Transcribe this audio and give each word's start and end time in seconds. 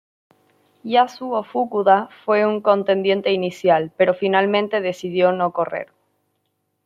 Yasuo 0.83 1.43
Fukuda 1.43 2.09
fue 2.25 2.43
un 2.47 2.61
contendiente 2.61 3.31
inicial, 3.33 3.91
pero 3.95 4.15
finalmente 4.15 4.81
decidió 4.81 5.31
no 5.31 5.53
correr. 5.53 5.89